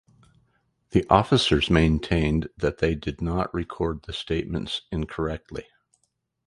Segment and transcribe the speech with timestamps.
[0.93, 5.67] The officers maintained that they did not record the statements incorrectly.